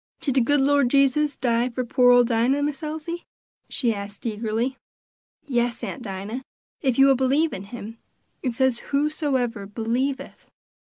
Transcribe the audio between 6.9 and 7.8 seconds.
you will believe in